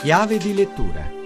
Chiave 0.00 0.38
di 0.38 0.54
lettura 0.54 1.19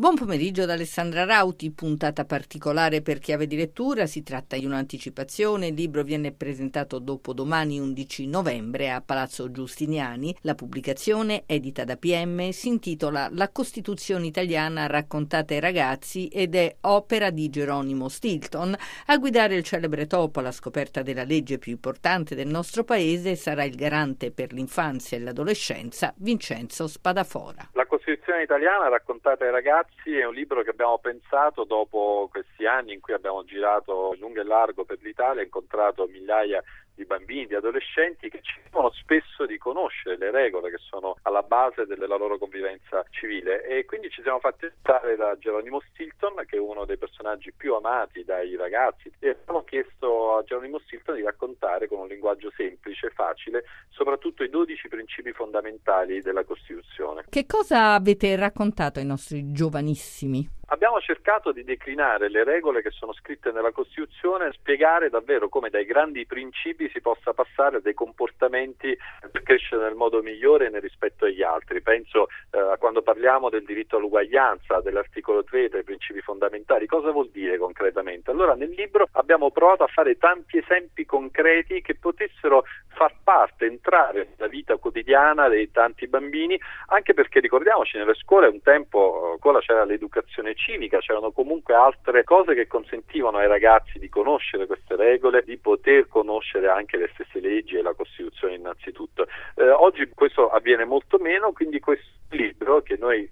Buon 0.00 0.14
pomeriggio 0.14 0.64
da 0.64 0.72
Alessandra 0.72 1.26
Rauti, 1.26 1.70
puntata 1.72 2.24
particolare 2.24 3.02
per 3.02 3.18
chiave 3.18 3.46
di 3.46 3.54
lettura, 3.54 4.06
si 4.06 4.22
tratta 4.22 4.56
di 4.56 4.64
un'anticipazione, 4.64 5.66
il 5.66 5.74
libro 5.74 6.02
viene 6.04 6.32
presentato 6.32 6.98
dopo 6.98 7.34
domani 7.34 7.78
11 7.78 8.26
novembre 8.26 8.90
a 8.90 9.02
Palazzo 9.02 9.50
Giustiniani, 9.50 10.34
la 10.40 10.54
pubblicazione 10.54 11.42
edita 11.44 11.84
da 11.84 11.96
PM 11.98 12.48
si 12.48 12.68
intitola 12.68 13.28
La 13.32 13.50
Costituzione 13.50 14.24
italiana 14.24 14.86
raccontata 14.86 15.52
ai 15.52 15.60
ragazzi 15.60 16.28
ed 16.28 16.54
è 16.54 16.76
opera 16.80 17.28
di 17.28 17.50
Geronimo 17.50 18.08
Stilton. 18.08 18.74
A 19.04 19.18
guidare 19.18 19.54
il 19.54 19.64
celebre 19.64 20.06
topo 20.06 20.40
alla 20.40 20.50
scoperta 20.50 21.02
della 21.02 21.24
legge 21.24 21.58
più 21.58 21.72
importante 21.72 22.34
del 22.34 22.48
nostro 22.48 22.84
paese 22.84 23.36
sarà 23.36 23.64
il 23.64 23.74
garante 23.74 24.30
per 24.30 24.54
l'infanzia 24.54 25.18
e 25.18 25.20
l'adolescenza 25.20 26.14
Vincenzo 26.16 26.86
Spadafora. 26.86 27.68
La 27.74 27.84
Costituzione 27.84 28.44
italiana 28.44 28.88
raccontata 28.88 29.44
ai 29.44 29.50
ragazzi 29.50 29.88
ragazzi 29.90 30.16
è 30.18 30.24
un 30.26 30.34
libro 30.34 30.62
che 30.62 30.70
abbiamo 30.70 30.98
pensato 30.98 31.64
dopo 31.64 32.28
questi 32.30 32.66
anni 32.66 32.94
in 32.94 33.00
cui 33.00 33.12
abbiamo 33.12 33.44
girato 33.44 34.14
lungo 34.18 34.40
e 34.40 34.44
largo 34.44 34.84
per 34.84 34.98
l'Italia, 35.02 35.42
incontrato 35.42 36.06
migliaia 36.06 36.62
di 37.00 37.06
bambini, 37.06 37.46
di 37.46 37.54
adolescenti 37.54 38.28
che 38.28 38.40
ci 38.42 38.60
chiedono 38.60 38.90
spesso 38.90 39.46
di 39.46 39.56
conoscere 39.56 40.18
le 40.18 40.30
regole 40.30 40.70
che 40.70 40.78
sono 40.78 41.16
alla 41.22 41.42
base 41.42 41.86
della 41.86 42.16
loro 42.16 42.36
convivenza 42.36 43.02
civile 43.08 43.64
e 43.64 43.86
quindi 43.86 44.10
ci 44.10 44.20
siamo 44.22 44.38
fatti 44.38 44.70
stare 44.80 45.16
da 45.16 45.36
Geronimo 45.38 45.80
Stilton 45.90 46.44
che 46.46 46.56
è 46.56 46.60
uno 46.60 46.84
dei 46.84 46.98
personaggi 46.98 47.52
più 47.52 47.74
amati 47.74 48.22
dai 48.24 48.54
ragazzi 48.56 49.10
e 49.18 49.30
abbiamo 49.30 49.64
chiesto 49.64 50.36
a 50.36 50.42
Geronimo 50.42 50.78
Stilton 50.80 51.16
di 51.16 51.22
raccontare 51.22 51.88
con 51.88 52.00
un 52.00 52.08
linguaggio 52.08 52.52
semplice 52.54 53.08
facile 53.10 53.64
soprattutto 53.88 54.44
i 54.44 54.50
12 54.50 54.88
principi 54.88 55.32
fondamentali 55.32 56.20
della 56.20 56.44
Costituzione. 56.44 57.24
Che 57.28 57.46
cosa 57.46 57.94
avete 57.94 58.36
raccontato 58.36 58.98
ai 58.98 59.06
nostri 59.06 59.52
giovanissimi? 59.52 60.59
Abbiamo 60.72 61.00
cercato 61.00 61.50
di 61.50 61.64
declinare 61.64 62.28
le 62.28 62.44
regole 62.44 62.80
che 62.80 62.90
sono 62.90 63.12
scritte 63.12 63.50
nella 63.50 63.72
Costituzione 63.72 64.52
spiegare 64.52 65.10
davvero 65.10 65.48
come 65.48 65.68
dai 65.68 65.84
grandi 65.84 66.24
principi 66.26 66.88
si 66.90 67.00
possa 67.00 67.32
passare 67.32 67.78
a 67.78 67.80
dei 67.80 67.92
comportamenti 67.92 68.96
per 69.32 69.42
crescere 69.42 69.82
nel 69.82 69.96
modo 69.96 70.22
migliore 70.22 70.70
nel 70.70 70.80
rispetto 70.80 71.24
agli 71.24 71.42
altri. 71.42 71.82
Penso 71.82 72.28
eh, 72.52 72.58
a 72.60 72.76
quando 72.76 73.02
parliamo 73.02 73.50
del 73.50 73.64
diritto 73.64 73.96
all'uguaglianza, 73.96 74.80
dell'articolo 74.80 75.42
3 75.42 75.70
dei 75.70 75.82
principi 75.82 76.20
fondamentali, 76.20 76.86
cosa 76.86 77.10
vuol 77.10 77.30
dire 77.30 77.58
concretamente? 77.58 78.30
Allora 78.30 78.54
nel 78.54 78.70
libro 78.70 79.08
abbiamo 79.14 79.50
provato 79.50 79.82
a 79.82 79.88
fare 79.88 80.18
tanti 80.18 80.58
esempi 80.58 81.04
concreti 81.04 81.82
che 81.82 81.96
potessero 81.96 82.62
far 83.00 83.14
parte, 83.24 83.64
entrare 83.64 84.28
nella 84.36 84.50
vita 84.50 84.76
quotidiana 84.76 85.48
dei 85.48 85.70
tanti 85.70 86.06
bambini, 86.06 86.60
anche 86.88 87.14
perché 87.14 87.40
ricordiamoci 87.40 87.96
nelle 87.96 88.12
scuole 88.12 88.48
un 88.48 88.60
tempo 88.60 89.30
ancora 89.32 89.58
c'era 89.60 89.84
l'educazione 89.84 90.54
civica, 90.54 90.98
c'erano 90.98 91.30
comunque 91.30 91.72
altre 91.72 92.24
cose 92.24 92.52
che 92.52 92.66
consentivano 92.66 93.38
ai 93.38 93.48
ragazzi 93.48 93.98
di 93.98 94.10
conoscere 94.10 94.66
queste 94.66 94.96
regole, 94.96 95.44
di 95.46 95.56
poter 95.56 96.08
conoscere 96.08 96.68
anche 96.68 96.98
le 96.98 97.08
stesse 97.14 97.40
leggi 97.40 97.76
e 97.76 97.82
la 97.82 97.94
Costituzione 97.94 98.56
innanzitutto. 98.56 99.26
Eh, 99.54 99.70
oggi 99.70 100.06
questo 100.14 100.50
avviene 100.50 100.84
molto 100.84 101.16
meno, 101.16 101.52
quindi 101.52 101.80
questo 101.80 102.06
libro 102.32 102.82
che 102.82 102.98
noi 102.98 103.26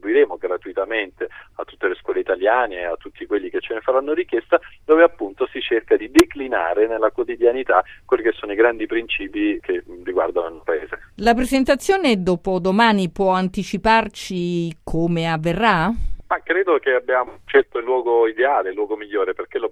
distribuiremo 0.00 0.36
gratuitamente 0.38 1.28
a 1.56 1.64
tutte 1.64 1.88
le 1.88 1.94
scuole 1.96 2.20
italiane 2.20 2.80
e 2.80 2.84
a 2.84 2.96
tutti 2.96 3.26
quelli 3.26 3.50
che 3.50 3.60
ce 3.60 3.74
ne 3.74 3.80
faranno 3.80 4.14
richiesta, 4.14 4.58
dove 4.84 5.02
appunto 5.02 5.46
si 5.52 5.60
cerca 5.60 5.96
di 5.96 6.10
declinare 6.10 6.88
nella 6.88 7.10
quotidianità 7.10 7.82
quelli 8.04 8.22
che 8.22 8.32
sono 8.32 8.52
i 8.52 8.56
grandi 8.56 8.86
principi 8.86 9.58
che 9.60 9.84
riguardano 10.02 10.56
il 10.56 10.62
paese. 10.64 10.98
La 11.16 11.34
presentazione 11.34 12.22
dopo 12.22 12.58
domani 12.58 13.10
può 13.10 13.30
anticiparci 13.30 14.78
come 14.82 15.30
avverrà? 15.30 15.92
Ma 16.30 16.40
credo 16.44 16.78
che 16.78 16.94
abbiamo 16.94 17.40
scelto 17.44 17.78
il 17.78 17.84
luogo 17.84 18.28
ideale, 18.28 18.68
il 18.68 18.76
luogo 18.76 18.94
migliore, 18.96 19.34
perché 19.34 19.58
lo 19.58 19.68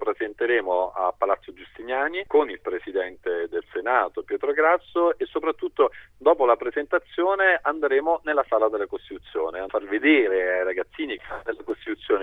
a 0.93 1.13
Palazzo 1.17 1.53
Giustiniani 1.53 2.25
con 2.27 2.49
il 2.49 2.59
Presidente 2.61 3.47
del 3.49 3.63
Senato, 3.71 4.23
Pietro 4.23 4.51
Grasso, 4.53 5.17
e 5.17 5.25
soprattutto 5.25 5.91
dopo 6.17 6.45
la 6.45 6.55
presentazione 6.55 7.59
andremo 7.61 8.21
nella 8.23 8.45
Sala 8.47 8.69
della 8.69 8.87
Costituzione 8.87 9.59
a 9.59 9.67
far 9.67 9.85
vedere 9.85 10.59
ai 10.59 10.63
ragazzini 10.63 11.19
della 11.43 11.63
Costituzione, 11.63 11.77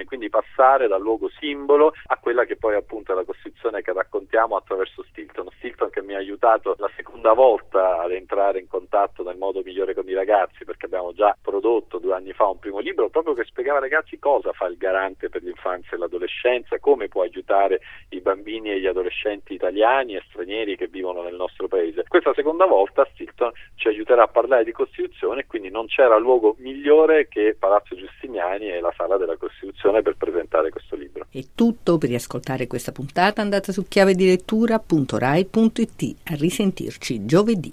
quindi 0.07 0.29
passare 0.29 0.89
dal 0.89 1.01
luogo 1.01 1.29
simbolo 1.39 1.93
a 2.07 2.17
quella 2.17 2.45
che 2.45 2.57
poi 2.57 2.75
appunto 2.75 3.13
è 3.13 3.15
la 3.15 3.25
Costituzione 3.25 3.83
che 3.83 3.93
raccontiamo 3.93 4.57
attraverso 4.57 5.05
Stilton. 5.11 5.49
Stilton 5.57 5.91
che 5.91 6.03
mi 6.03 6.15
ha 6.15 6.19
aiutato 6.19 6.75
la 6.79 6.91
seconda 6.97 7.33
volta 7.33 8.01
ad 8.01 8.13
entrare 8.13 8.59
in 8.59 8.69
contatto 8.69 9.23
nel 9.23 9.37
modo 9.37 9.63
migliore 9.63 9.95
con 9.95 10.09
i 10.09 10.15
ragazzi, 10.15 10.65
perché 10.65 10.87
abbiamo 10.87 11.13
già 11.13 11.37
prodotto 11.41 11.99
due 11.99 12.15
anni 12.15 12.33
fa 12.33 12.47
un 12.47 12.59
primo 12.59 12.79
libro 12.79 13.09
proprio 13.09 13.35
che 13.35 13.45
spiegava 13.45 13.79
ai 13.79 13.89
ragazzi 13.89 14.19
cosa 14.19 14.53
fa 14.53 14.67
il 14.67 14.77
garante 14.77 15.29
per 15.29 15.43
l'infanzia 15.43 15.97
e 15.97 15.99
l'adolescenza, 15.99 16.79
come 16.79 17.09
può 17.09 17.23
aiutare 17.23 17.81
i 18.11 18.21
bambini 18.21 18.71
e 18.71 18.81
gli 18.81 18.87
adolescenti 18.87 19.55
italiani 19.55 20.15
e 20.15 20.23
stranieri 20.29 20.77
che 20.77 20.87
vivono 20.89 21.23
nel 21.23 21.35
nostro 21.35 21.69
paese. 21.69 22.05
Questa 22.09 22.33
seconda 22.35 22.67
volta 22.67 23.07
Stilton 23.13 23.26
ci 23.75 23.89
aiuterà 23.89 24.25
a 24.25 24.29
parlare 24.29 24.65
di 24.65 24.73
Costituzione 24.73 25.47
quindi 25.47 25.71
non 25.71 25.87
c'era 25.87 26.19
luogo 26.19 26.57
migliore 26.59 27.29
che 27.29 27.57
Palazzo 27.59 27.97
Giustiniani 27.97 28.71
e 28.71 28.81
la 28.81 28.93
Sala 28.97 29.17
della 29.17 29.37
Costituzione 29.37 30.03
per 30.03 30.17
presentare 30.17 30.71
questo 30.71 30.97
libro. 30.97 31.27
È 31.31 31.41
tutto 31.55 31.99
per 31.99 32.09
riascoltare 32.09 32.67
questa 32.67 32.91
puntata 32.93 33.41
andate 33.41 33.73
su 33.73 33.87
chiavedilettura.rai.it 33.89 36.17
a 36.25 36.35
risentirci 36.35 37.25
giovedì. 37.25 37.73